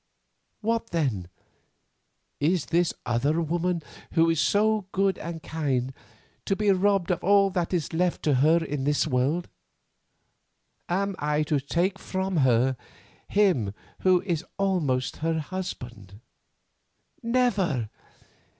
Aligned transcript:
What 0.61 0.87
then? 0.89 1.27
Is 2.39 2.65
this 2.65 2.91
other 3.05 3.39
woman, 3.39 3.83
who 4.13 4.31
is 4.31 4.39
so 4.39 4.87
good 4.93 5.19
and 5.19 5.43
kind, 5.43 5.93
to 6.45 6.55
be 6.55 6.71
robbed 6.71 7.11
of 7.11 7.23
all 7.23 7.51
that 7.51 7.71
is 7.71 7.93
left 7.93 8.23
to 8.23 8.33
her 8.41 8.63
in 8.65 8.83
the 8.85 9.07
world? 9.11 9.47
Am 10.89 11.15
I 11.19 11.43
to 11.43 11.59
take 11.59 11.99
from 11.99 12.37
her 12.37 12.77
him 13.27 13.75
who 13.99 14.23
is 14.23 14.43
almost 14.57 15.17
her 15.17 15.37
husband? 15.37 16.19
Never. 17.21 17.87